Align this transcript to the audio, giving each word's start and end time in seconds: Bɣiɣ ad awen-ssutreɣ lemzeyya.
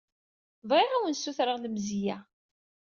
Bɣiɣ 0.69 0.91
ad 0.91 0.97
awen-ssutreɣ 0.97 1.57
lemzeyya. 1.59 2.17